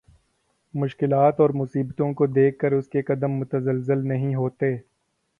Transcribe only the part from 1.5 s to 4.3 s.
مصیبتوں کو دیکھ کر اس کے قدم متزلزل